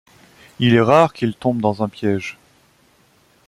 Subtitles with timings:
[0.57, 2.39] Il est rare qu'il tombe dans un piège.